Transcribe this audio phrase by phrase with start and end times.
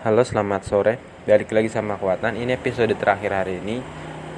[0.00, 0.96] Halo, selamat sore.
[1.28, 2.32] Balik lagi sama Kuatan.
[2.32, 3.84] Ini episode terakhir hari ini.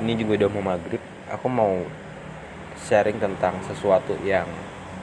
[0.02, 0.99] Ini juga udah mau maghrib.
[1.31, 1.86] Aku mau
[2.83, 4.50] sharing tentang sesuatu yang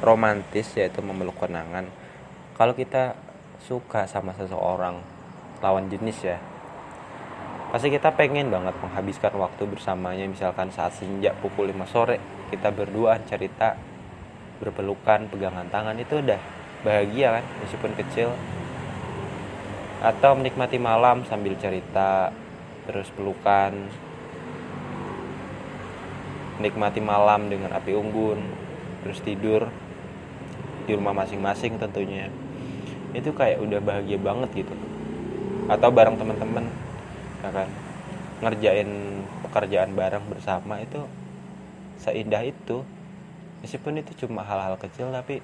[0.03, 1.87] romantis yaitu memeluk kenangan.
[2.59, 3.15] Kalau kita
[3.63, 4.99] suka sama seseorang
[5.63, 6.43] lawan jenis ya,
[7.71, 10.27] pasti kita pengen banget menghabiskan waktu bersamanya.
[10.27, 12.19] Misalkan saat senja pukul 5 sore
[12.51, 13.79] kita berdua cerita,
[14.59, 18.35] berpelukan, pegangan tangan itu udah bahagia kan, meskipun kecil
[19.99, 22.31] atau menikmati malam sambil cerita
[22.87, 23.75] terus pelukan.
[26.59, 28.39] Menikmati malam dengan api unggun
[29.03, 29.71] terus tidur
[30.87, 32.27] di rumah masing-masing tentunya.
[33.15, 34.75] Itu kayak udah bahagia banget gitu.
[35.67, 36.67] Atau bareng teman-teman
[37.43, 37.69] ya kan?
[38.39, 38.89] Ngerjain
[39.47, 41.03] pekerjaan bareng bersama itu
[41.99, 42.83] seindah itu.
[43.59, 45.43] Meskipun itu cuma hal-hal kecil tapi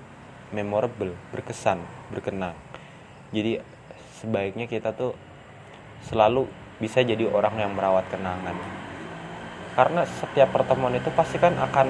[0.56, 2.56] memorable berkesan berkenang.
[3.36, 3.75] Jadi
[4.26, 5.14] sebaiknya kita tuh
[6.10, 6.50] selalu
[6.82, 8.58] bisa jadi orang yang merawat kenangan.
[9.78, 11.88] Karena setiap pertemuan itu pasti kan akan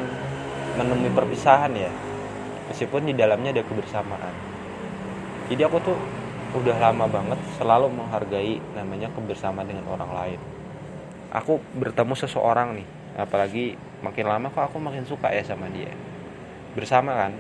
[0.75, 1.87] menemui perpisahan ya.
[2.67, 4.35] Meskipun di dalamnya ada kebersamaan.
[5.47, 5.97] Jadi aku tuh
[6.59, 10.39] udah lama banget selalu menghargai namanya kebersamaan dengan orang lain.
[11.31, 15.91] Aku bertemu seseorang nih apalagi makin lama kok aku makin suka ya sama dia.
[16.75, 17.31] Bersama kan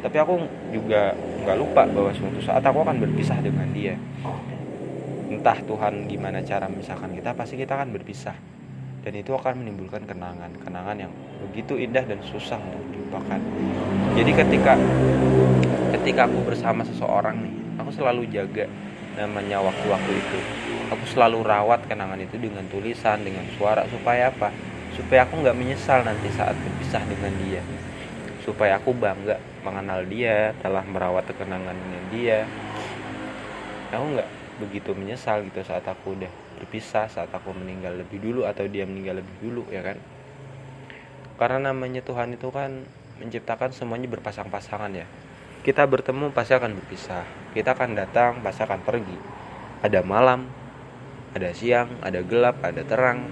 [0.00, 0.40] tapi aku
[0.72, 1.12] juga
[1.44, 3.94] nggak lupa bahwa suatu saat aku akan berpisah dengan dia.
[5.30, 8.34] Entah Tuhan gimana cara memisahkan kita pasti kita akan berpisah.
[9.00, 13.40] Dan itu akan menimbulkan kenangan kenangan yang begitu indah dan susah untuk dilupakan.
[14.16, 14.74] Jadi ketika
[16.00, 18.68] ketika aku bersama seseorang nih aku selalu jaga
[19.16, 20.38] namanya waktu-waktu itu.
[20.90, 24.52] Aku selalu rawat kenangan itu dengan tulisan dengan suara supaya apa?
[24.96, 27.62] Supaya aku nggak menyesal nanti saat berpisah dengan dia
[28.42, 32.38] supaya aku bangga mengenal dia telah merawat kenangan dengan dia.
[33.92, 34.30] Aku nggak?
[34.60, 36.30] Begitu menyesal gitu saat aku udah
[36.60, 39.96] berpisah saat aku meninggal lebih dulu atau dia meninggal lebih dulu ya kan?
[41.40, 42.84] Karena namanya Tuhan itu kan
[43.20, 45.08] menciptakan semuanya berpasang-pasangan ya.
[45.60, 47.24] Kita bertemu pasti akan berpisah.
[47.52, 49.16] Kita akan datang pasti akan pergi.
[49.80, 50.60] Ada malam
[51.30, 53.22] ada siang ada gelap ada terang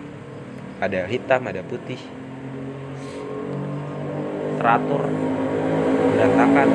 [0.79, 1.99] ada hitam ada putih
[4.59, 5.03] teratur.
[6.19, 6.69] Berantakan.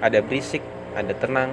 [0.00, 0.64] Ada berisik
[0.96, 1.52] ada tenang.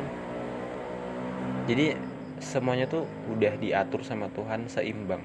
[1.68, 2.00] Jadi
[2.40, 5.20] semuanya tuh udah diatur sama Tuhan seimbang.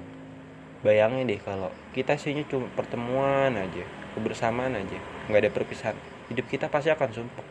[0.83, 4.99] Bayangin deh kalau kita sihnya cuma pertemuan aja kebersamaan aja
[5.31, 5.95] nggak ada perpisahan.
[6.27, 7.47] Hidup kita pasti akan sumpah.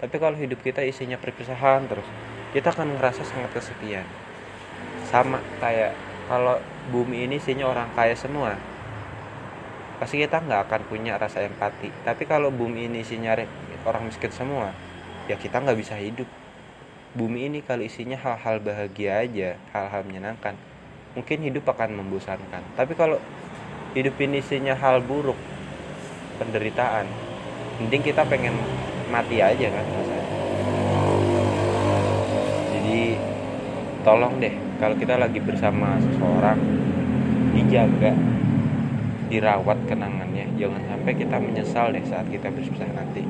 [0.00, 2.08] Tapi kalau hidup kita isinya perpisahan terus
[2.56, 4.08] kita akan ngerasa sangat kesepian.
[5.04, 5.92] Sama kayak
[6.26, 6.58] kalau
[6.90, 8.58] bumi ini isinya orang kaya semua
[10.02, 11.90] pasti kita nggak akan punya rasa empati.
[12.02, 13.38] Tapi kalau bumi ini isinya
[13.86, 14.74] orang miskin semua
[15.30, 16.26] ya kita nggak bisa hidup.
[17.12, 20.58] Bumi ini kalau isinya hal-hal bahagia aja hal-hal menyenangkan
[21.12, 22.62] mungkin hidup akan membosankan.
[22.74, 23.20] Tapi kalau
[23.92, 25.36] hidup ini isinya hal buruk
[26.40, 27.06] penderitaan
[27.78, 28.56] mending kita pengen
[29.12, 30.26] mati aja kan rasanya
[32.72, 33.00] jadi
[34.02, 36.58] tolong deh kalau kita lagi bersama seseorang
[37.54, 38.12] dijaga
[39.32, 40.44] dirawat kenangannya.
[40.60, 43.24] Jangan sampai kita menyesal deh saat kita berpisah nanti